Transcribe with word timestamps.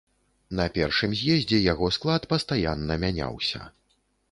На 0.59 0.65
першым 0.77 1.13
з'ездзе 1.19 1.59
яго 1.65 1.91
склад 1.99 2.27
пастаянна 2.33 3.01
мяняўся. 3.07 3.65